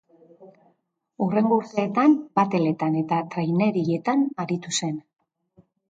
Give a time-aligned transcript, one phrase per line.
[1.25, 5.03] Hurrengo urteetan bateletan eta trainerilletan aritu zen.